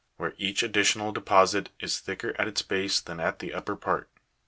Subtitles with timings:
[0.17, 3.53] 210), | where each additional deposit is II thicker at its base than at the
[3.53, 4.09] upper part.